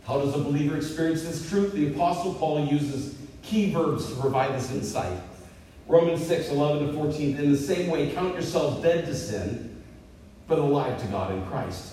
[0.06, 1.74] How does a believer experience this truth?
[1.74, 5.18] The Apostle Paul uses key verbs to provide this insight.
[5.88, 7.38] Romans 6, 11 to 14.
[7.38, 9.82] In the same way, count yourselves dead to sin,
[10.48, 11.93] but alive to God in Christ.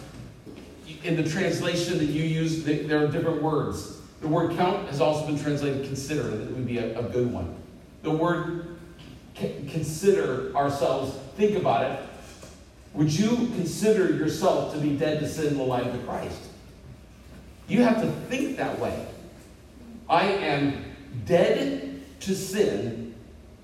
[1.03, 3.99] In the translation that you use, there are different words.
[4.21, 7.55] The word count has also been translated consider, it would be a, a good one.
[8.03, 8.77] The word
[9.35, 11.99] consider ourselves, think about it.
[12.93, 16.39] Would you consider yourself to be dead to sin alive to Christ?
[17.67, 19.07] You have to think that way.
[20.09, 20.83] I am
[21.25, 23.15] dead to sin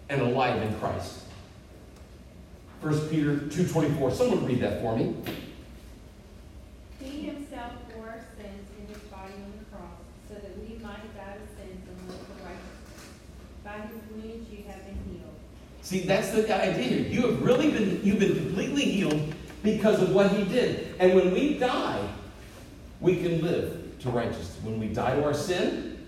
[0.09, 1.23] and alive in Christ.
[2.81, 4.13] 1 Peter 2.24.
[4.13, 5.13] Someone read that for me.
[7.01, 11.03] He himself bore our sins in his body on the cross, so that we might
[11.15, 13.11] die to sins and live for righteousness.
[13.63, 15.35] By his wounds you have been healed.
[15.87, 16.99] See, that's the idea here.
[17.07, 20.93] You have really been, you've been completely healed because of what he did.
[20.99, 22.05] And when we die,
[22.99, 24.57] we can live to righteousness.
[24.63, 26.05] When we die to our sin,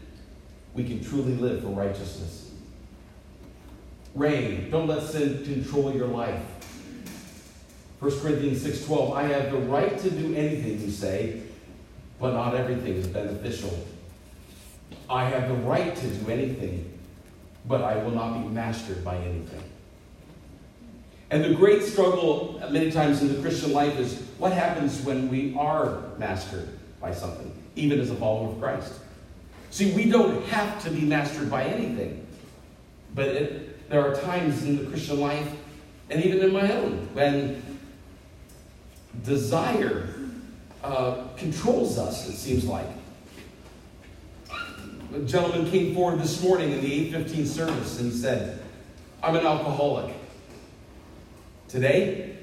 [0.74, 2.52] we can truly live for righteousness.
[4.16, 4.70] Reign.
[4.70, 6.44] Don't let sin control your life.
[8.02, 11.42] 1 Corinthians 6.12, I have the right to do anything, you say,
[12.20, 13.88] but not everything is beneficial.
[15.10, 17.00] I have the right to do anything,
[17.66, 19.69] but I will not be mastered by anything.
[21.32, 25.56] And the great struggle many times in the Christian life is what happens when we
[25.56, 28.94] are mastered by something, even as a follower of Christ.
[29.70, 32.26] See, we don't have to be mastered by anything.
[33.14, 35.48] But it, there are times in the Christian life,
[36.10, 37.62] and even in my own, when
[39.24, 40.08] desire
[40.84, 42.88] uh, controls us, it seems like.
[45.14, 48.62] A gentleman came forward this morning in the 815 service and he said,
[49.24, 50.14] I'm an alcoholic.
[51.70, 52.36] Today,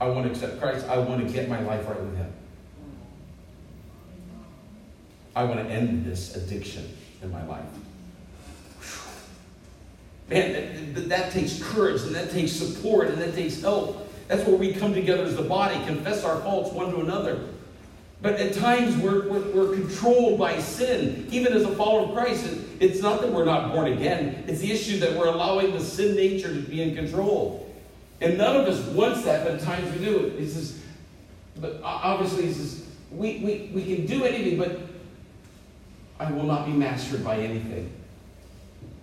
[0.00, 0.88] I want to accept Christ.
[0.88, 2.32] I want to get my life right with Him.
[5.36, 7.64] I want to end this addiction in my life.
[10.30, 14.08] Man, that, that takes courage and that takes support and that takes help.
[14.28, 17.44] That's where we come together as the body, confess our faults one to another.
[18.22, 21.26] But at times we're, we're, we're, controlled by sin.
[21.30, 24.70] Even as a follower of Christ, it's not that we're not born again, it's the
[24.70, 27.74] issue that we're allowing the sin nature to be in control.
[28.20, 30.34] And none of us wants that, but at times we do.
[30.38, 30.78] He says,
[31.56, 34.80] but obviously, he says, we, we, we can do anything, but
[36.18, 37.90] I will not be mastered by anything.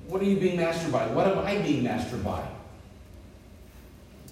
[0.07, 1.07] What are you being mastered by?
[1.07, 2.47] What am I being mastered by?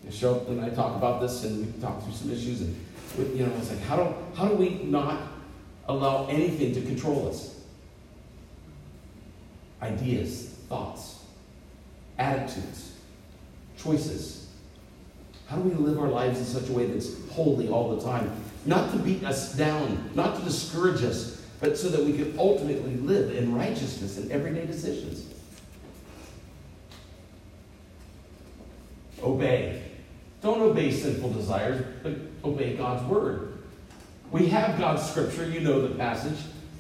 [0.09, 2.84] Cheryl and I talk about this, and we talk through some issues, and
[3.17, 5.21] you know, it's like how do how do we not
[5.87, 7.59] allow anything to control us?
[9.81, 11.23] Ideas, thoughts,
[12.17, 12.93] attitudes,
[13.77, 14.47] choices.
[15.47, 18.31] How do we live our lives in such a way that's holy all the time?
[18.65, 22.95] Not to beat us down, not to discourage us, but so that we can ultimately
[22.95, 25.27] live in righteousness in everyday decisions.
[29.21, 29.84] Obey.
[30.45, 33.57] Don't obey sinful desires, but obey God's word.
[34.29, 36.37] We have God's scripture, you know the passage.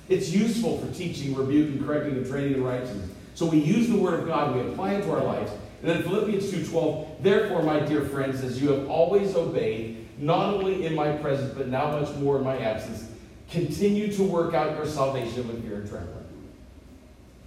[0.07, 3.09] It's useful for teaching, rebuking, correcting, and training in righteousness.
[3.33, 5.51] So we use the word of God, we apply it to our lives.
[5.81, 10.85] And then Philippians 2.12, therefore, my dear friends, as you have always obeyed, not only
[10.85, 13.09] in my presence, but now much more in my absence,
[13.49, 16.25] continue to work out your salvation with fear and trembling.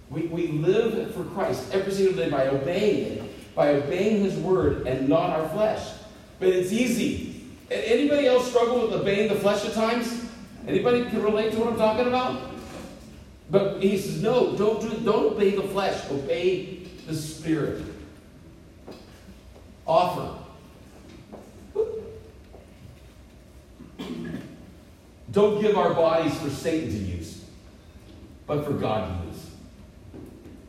[0.09, 4.85] We, we live for Christ every single day by obeying it, by obeying his word
[4.85, 5.87] and not our flesh.
[6.39, 7.43] But it's easy.
[7.69, 10.25] Anybody else struggle with obeying the flesh at times?
[10.67, 12.51] Anybody can relate to what I'm talking about?
[13.51, 16.09] But he says, no, don't do, don't obey the flesh.
[16.09, 17.83] Obey the spirit.
[19.85, 20.35] Offer.
[25.31, 27.45] Don't give our bodies for Satan to use,
[28.47, 29.45] but for God to use.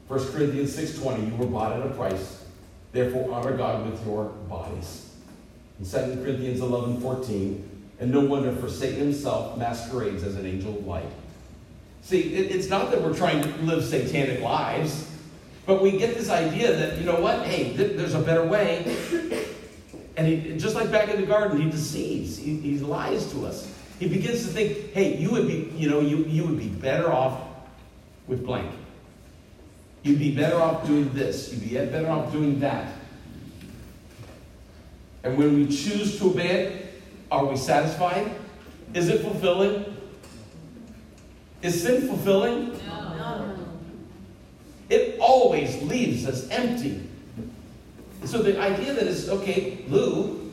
[0.09, 2.45] 1 Corinthians 6.20, you were bought at a price.
[2.93, 5.10] Therefore, honor God with your bodies
[5.81, 7.67] in 2 Corinthians 11 14.
[8.01, 11.11] And no wonder, for Satan himself masquerades as an angel of light.
[12.03, 15.11] See, it, it's not that we're trying to live satanic lives,
[15.67, 17.47] but we get this idea that, you know what?
[17.47, 18.97] Hey, th- there's a better way.
[20.17, 23.73] And he, just like back in the garden, he deceives, he, he lies to us.
[23.99, 27.13] He begins to think, hey, you would be, you know, you, you would be better
[27.13, 27.41] off
[28.27, 28.71] with blank.
[30.03, 31.53] You'd be better off doing this.
[31.53, 32.93] You'd be better off doing that.
[35.23, 38.31] And when we choose to obey it, are we satisfied?
[38.95, 39.97] Is it fulfilling?
[41.63, 42.73] Is sin fulfilling?
[42.87, 43.57] No.
[44.89, 47.09] It always leaves us empty.
[48.25, 50.53] So the idea that is okay, Lou,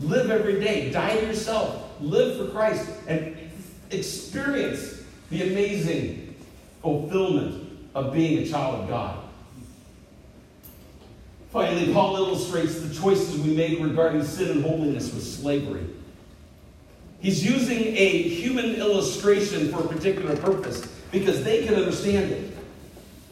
[0.00, 3.36] live every day, die to yourself, live for Christ, and
[3.90, 6.34] experience the amazing
[6.82, 9.27] fulfillment of being a child of God.
[11.58, 15.84] Finally, Paul illustrates the choices we make regarding sin and holiness with slavery.
[17.18, 22.56] He's using a human illustration for a particular purpose because they can understand it.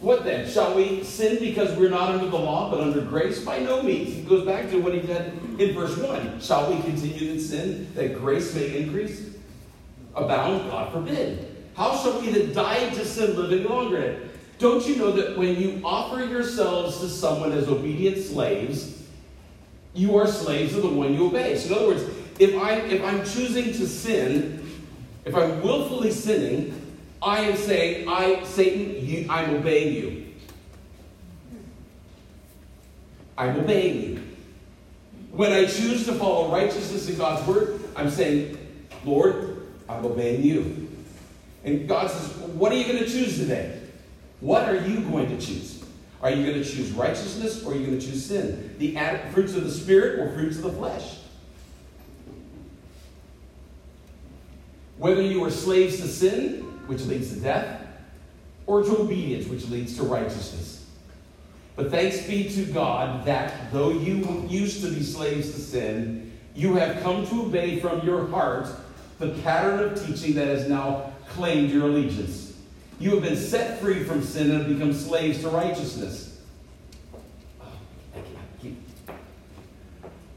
[0.00, 0.50] What then?
[0.50, 3.44] Shall we sin because we're not under the law but under grace?
[3.44, 4.14] By no means.
[4.14, 6.40] He goes back to what he said in verse 1.
[6.40, 9.30] Shall we continue in sin that grace may increase?
[10.16, 10.68] Abound?
[10.68, 11.54] God forbid.
[11.76, 14.35] How shall we that died to sin live any longer in it?
[14.58, 19.04] Don't you know that when you offer yourselves to someone as obedient slaves,
[19.92, 21.56] you are slaves of the one you obey?
[21.58, 22.04] So in other words,
[22.38, 24.66] if I if I'm choosing to sin,
[25.24, 26.82] if I'm willfully sinning,
[27.20, 30.26] I am saying, I, Satan, you, I'm obeying you.
[33.36, 34.22] I'm obeying you.
[35.32, 38.56] When I choose to follow righteousness in God's word, I'm saying,
[39.04, 40.88] Lord, I'm obeying you.
[41.64, 43.80] And God says, What are you going to choose today?
[44.40, 45.82] What are you going to choose?
[46.22, 48.74] Are you going to choose righteousness or are you going to choose sin?
[48.78, 48.96] The
[49.32, 51.18] fruits of the Spirit or fruits of the flesh?
[54.98, 57.82] Whether you are slaves to sin, which leads to death,
[58.66, 60.86] or to obedience, which leads to righteousness.
[61.76, 66.74] But thanks be to God that though you used to be slaves to sin, you
[66.74, 68.68] have come to obey from your heart
[69.18, 72.45] the pattern of teaching that has now claimed your allegiance.
[72.98, 76.40] You have been set free from sin and have become slaves to righteousness.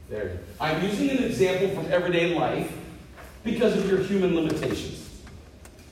[0.08, 0.40] There.
[0.60, 2.70] I'm using an example from everyday life
[3.44, 5.08] because of your human limitations.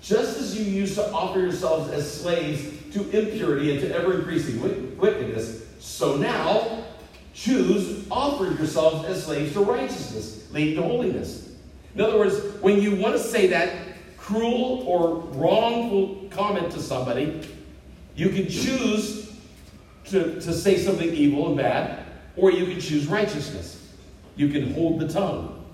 [0.02, 4.96] Just as you used to offer yourselves as slaves to impurity and to ever increasing
[4.98, 6.84] wickedness, so now
[7.32, 11.52] choose offer yourselves as slaves to righteousness, leading to holiness.
[11.94, 13.87] In other words, when you want to say that
[14.28, 17.40] cruel or wrongful comment to somebody,
[18.14, 19.32] you can choose
[20.04, 22.04] to, to say something evil and bad,
[22.36, 23.90] or you can choose righteousness.
[24.36, 25.64] You can hold the tongue.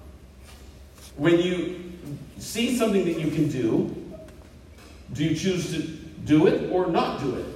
[1.16, 1.92] When you
[2.38, 3.92] see something that you can do,
[5.12, 5.82] do you choose to
[6.24, 7.46] do it or not do it?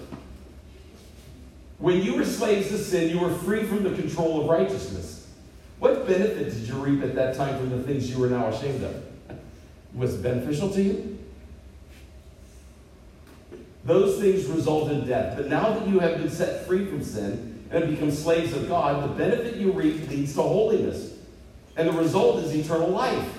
[1.78, 5.28] When you were slaves to sin, you were free from the control of righteousness.
[5.78, 8.82] What benefit did you reap at that time from the things you were now ashamed
[8.82, 9.04] of?
[9.94, 11.18] Was beneficial to you?
[13.84, 15.36] Those things result in death.
[15.36, 19.02] But now that you have been set free from sin and become slaves of God,
[19.02, 21.14] the benefit you reap leads to holiness.
[21.76, 23.32] And the result is eternal life.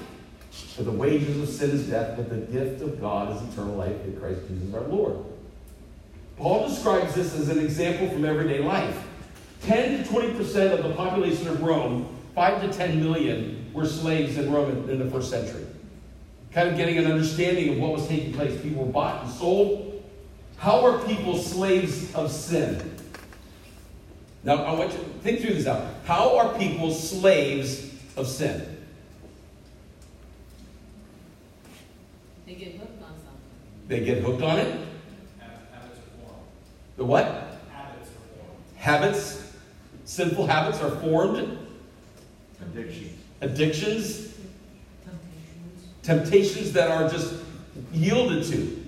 [0.76, 4.04] For the wages of sin is death, but the gift of God is eternal life
[4.06, 5.18] in Christ Jesus our Lord.
[6.38, 8.98] Paul describes this as an example from everyday life.
[9.64, 14.52] 10 to 20% of the population of Rome, 5 to 10 million, were slaves in
[14.52, 15.66] Rome in the first century.
[16.52, 18.60] Kind of getting an understanding of what was taking place.
[18.62, 20.04] People were bought and sold.
[20.58, 22.98] How are people slaves of sin?
[24.44, 25.86] Now, I want you to think through this out.
[26.06, 28.78] How are people slaves of sin?
[32.46, 33.88] They get hooked on something.
[33.88, 34.66] They get hooked on it.
[35.40, 36.44] Habits are formed.
[36.98, 37.26] The what?
[37.72, 38.58] Habits are formed.
[38.78, 39.54] Habits,
[40.06, 41.58] sinful habits are formed.
[42.62, 43.18] Addiction.
[43.42, 44.29] Addictions,
[46.10, 47.36] temptations that are just
[47.94, 48.84] yielded to.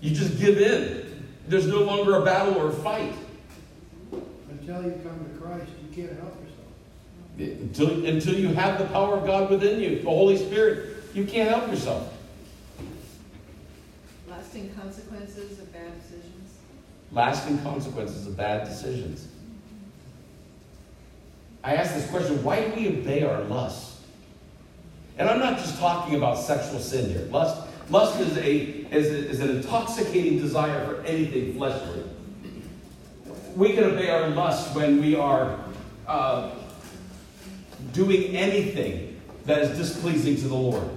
[0.00, 1.24] You just give in.
[1.46, 3.14] There's no longer a battle or a fight.
[4.50, 7.62] Until you come to Christ, you can't help yourself.
[7.62, 11.48] Until, until you have the power of God within you, the Holy Spirit, you can't
[11.48, 12.12] help yourself.
[14.28, 16.58] Lasting consequences of bad decisions.
[17.12, 19.28] Lasting consequences of bad decisions.
[21.62, 23.87] I ask this question why do we obey our lusts?
[25.18, 27.22] And I'm not just talking about sexual sin here.
[27.30, 27.60] Lust,
[27.90, 28.56] lust is, a,
[28.94, 32.04] is, a, is an intoxicating desire for anything fleshly.
[33.56, 35.58] We can obey our lust when we are
[36.06, 36.52] uh,
[37.92, 40.88] doing anything that is displeasing to the Lord.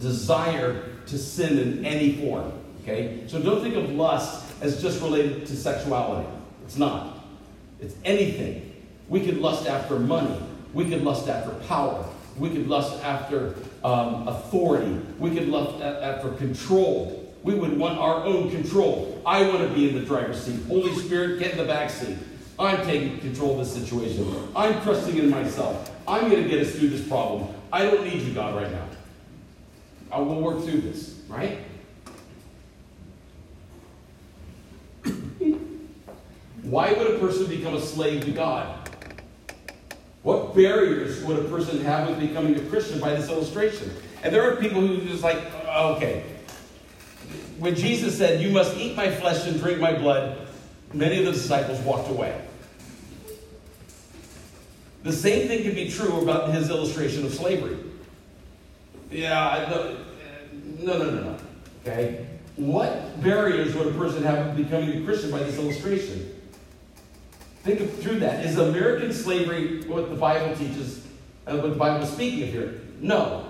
[0.00, 2.52] Desire to sin in any form.
[2.82, 3.22] Okay?
[3.28, 6.28] So don't think of lust as just related to sexuality.
[6.64, 7.18] It's not.
[7.80, 8.66] It's anything.
[9.08, 10.36] We could lust after money.
[10.72, 12.04] We could lust after power.
[12.40, 14.98] We could lust after um, authority.
[15.18, 17.32] We could lust after control.
[17.42, 19.20] We would want our own control.
[19.26, 20.64] I want to be in the driver's seat.
[20.66, 22.16] Holy Spirit, get in the back seat.
[22.58, 24.48] I'm taking control of this situation.
[24.56, 25.94] I'm trusting in myself.
[26.08, 27.54] I'm going to get us through this problem.
[27.70, 28.86] I don't need you, God, right now.
[30.10, 31.58] I will work through this, right?
[36.62, 38.79] Why would a person become a slave to God?
[40.22, 43.90] What barriers would a person have with becoming a Christian by this illustration?
[44.22, 46.24] And there are people who just like, oh, okay.
[47.58, 50.48] When Jesus said, You must eat my flesh and drink my blood,
[50.92, 52.38] many of the disciples walked away.
[55.02, 57.78] The same thing can be true about his illustration of slavery.
[59.10, 59.96] Yeah, no, uh,
[60.78, 61.38] no, no, no, no.
[61.82, 62.26] Okay?
[62.56, 66.39] What barriers would a person have with becoming a Christian by this illustration?
[67.62, 68.44] Think through that.
[68.44, 71.06] Is American slavery what the Bible teaches
[71.46, 72.80] and what the Bible is speaking of here?
[73.00, 73.46] No.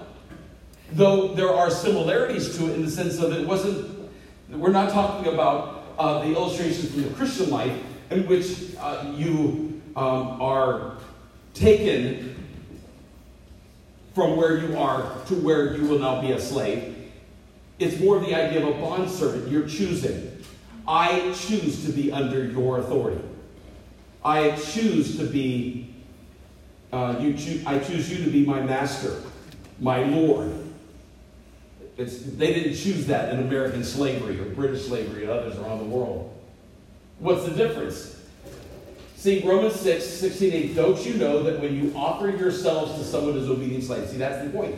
[0.92, 4.10] Though there are similarities to it in the sense of it wasn't,
[4.50, 7.78] we're not talking about uh, the illustrations from the Christian life
[8.10, 10.96] in which uh, you um, are
[11.54, 12.34] taken
[14.14, 16.96] from where you are to where you will now be a slave.
[17.78, 19.48] It's more of the idea of a bondservant.
[19.48, 20.42] You're choosing.
[20.86, 23.22] I choose to be under your authority.
[24.24, 25.94] I choose to be,
[26.92, 29.22] uh, you I choose you to be my master,
[29.78, 30.52] my Lord.
[31.96, 35.84] It's, they didn't choose that in American slavery or British slavery and others around the
[35.84, 36.34] world.
[37.18, 38.16] What's the difference?
[39.16, 43.36] See, Romans 6, 16, 8, don't you know that when you offer yourselves to someone
[43.36, 44.76] as obedient slaves, see, that's the point.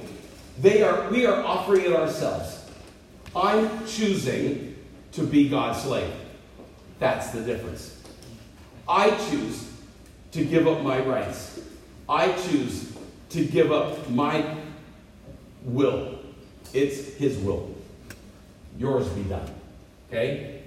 [0.61, 2.69] They are, we are offering it ourselves.
[3.37, 4.77] I'm choosing
[5.13, 6.13] to be God's slave.
[6.99, 8.02] That's the difference.
[8.89, 9.71] I choose
[10.33, 11.61] to give up my rights.
[12.09, 12.97] I choose
[13.31, 14.57] to give up my
[15.65, 16.19] will.
[16.73, 17.75] It's His will.
[18.79, 19.49] Yours be done.
[20.09, 20.63] Okay?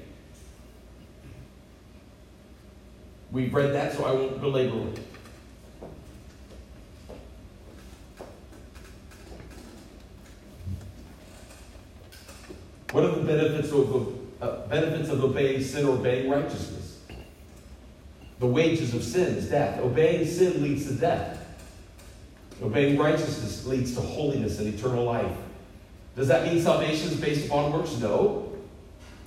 [3.32, 5.00] We've read that, so I won't belabor it.
[12.92, 16.75] What are the benefits of, uh, benefits of obeying sin or obeying righteousness?
[18.40, 19.80] The wages of sin is death.
[19.80, 21.42] Obeying sin leads to death.
[22.62, 25.36] Obeying righteousness leads to holiness and eternal life.
[26.16, 27.98] Does that mean salvation is based upon works?
[27.98, 28.54] No.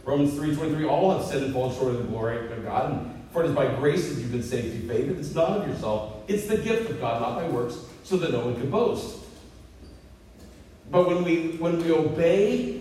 [0.05, 2.93] Romans 3.23, all have sinned and fallen short of the glory of God.
[2.93, 5.19] And for it is by grace that you've been saved through faith.
[5.19, 6.15] It's not of yourself.
[6.29, 9.19] It's the gift of God, not by works, so that no one can boast.
[10.91, 12.81] But when we when we obey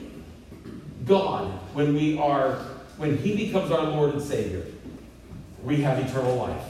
[1.05, 2.55] God, when we are
[2.95, 4.63] when He becomes our Lord and Savior,
[5.67, 6.63] we have eternal life.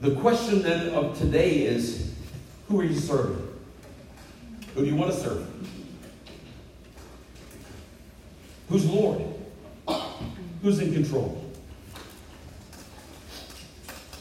[0.00, 2.14] The question then of today is
[2.68, 3.48] who are you serving?
[4.74, 5.44] Who do you want to serve?
[8.68, 9.20] Who's Lord?
[10.62, 11.44] Who's in control?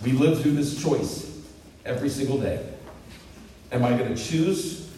[0.04, 1.44] We live through this choice
[1.86, 2.66] every single day.
[3.72, 4.90] Am I going to choose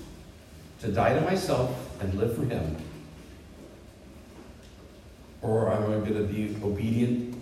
[0.80, 2.78] to die to myself and live for Him?
[5.42, 7.36] Or am I going to be obedient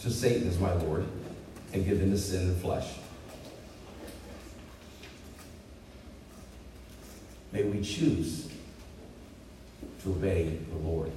[0.00, 1.04] to Satan as my Lord
[1.72, 2.88] and give in to sin and flesh?
[7.52, 8.48] May we choose
[10.02, 11.12] to obey the Lord.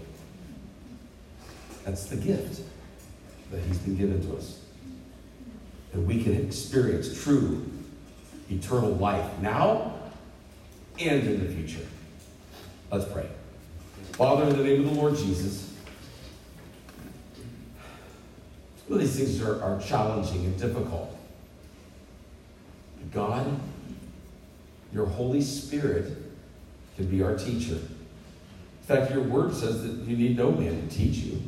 [1.86, 2.62] That's the gift
[3.52, 4.60] that He's been given to us.
[5.93, 7.66] And we can experience true
[8.52, 9.93] eternal life now
[11.00, 11.86] and in the future.
[12.91, 13.28] Let's pray.
[14.12, 15.64] Father, in the name of the Lord Jesus,
[18.93, 21.17] of these things are, are challenging and difficult.
[23.11, 23.59] God,
[24.93, 26.11] your Holy Spirit
[26.95, 27.75] can be our teacher.
[27.75, 31.41] In fact, your word says that you need no man to teach you.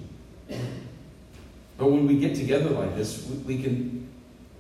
[1.77, 4.09] But when we get together like this, we, we can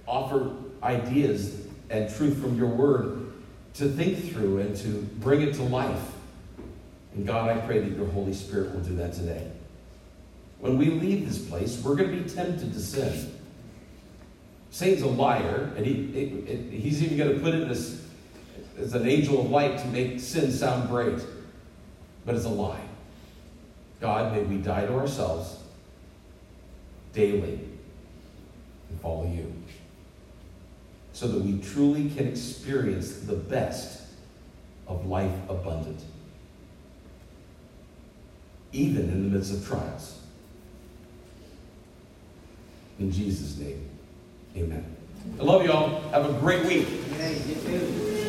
[0.05, 0.51] offer
[0.83, 3.31] ideas and truth from your word
[3.75, 6.11] to think through and to bring it to life.
[7.15, 9.51] And God, I pray that your Holy Spirit will do that today.
[10.59, 13.33] When we leave this place, we're going to be tempted to sin.
[14.71, 18.05] Satan's a liar, and he, it, it, he's even going to put it as,
[18.77, 21.19] as an angel of light to make sin sound great.
[22.25, 22.81] But it's a lie.
[24.01, 25.57] God, may we die to ourselves
[27.13, 27.59] daily
[28.89, 29.51] and follow you
[31.13, 34.01] so that we truly can experience the best
[34.87, 35.99] of life abundant.
[38.71, 40.19] even in the midst of trials.
[42.99, 43.87] In Jesus' name,
[44.55, 44.85] amen.
[45.39, 46.01] I love you all.
[46.11, 46.87] Have a great week.
[47.17, 48.26] Hey, you too.